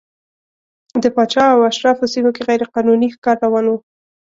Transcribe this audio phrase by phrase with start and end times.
[1.03, 3.73] د پاچا او اشرافو سیمو کې غیر قانوني ښکار روان و.